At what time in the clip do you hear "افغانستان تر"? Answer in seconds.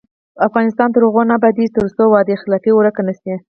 0.47-1.01